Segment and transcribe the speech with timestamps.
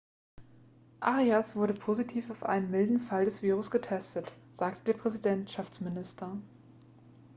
[0.99, 6.39] arias wurde positiv auf einen milden fall des virus getestet sagte der präsidentschaftsminister